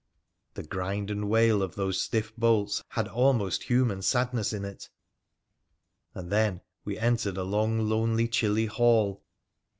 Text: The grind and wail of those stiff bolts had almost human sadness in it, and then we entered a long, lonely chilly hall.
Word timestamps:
The 0.55 0.63
grind 0.63 1.11
and 1.11 1.29
wail 1.29 1.61
of 1.61 1.75
those 1.75 2.01
stiff 2.01 2.35
bolts 2.35 2.81
had 2.89 3.07
almost 3.07 3.65
human 3.65 4.01
sadness 4.01 4.51
in 4.51 4.65
it, 4.65 4.89
and 6.15 6.31
then 6.31 6.61
we 6.83 6.97
entered 6.97 7.37
a 7.37 7.43
long, 7.43 7.77
lonely 7.87 8.27
chilly 8.27 8.65
hall. 8.65 9.21